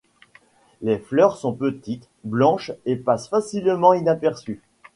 [0.81, 4.59] Les fleurs sont petites, blanches et passent facilement inaperçues.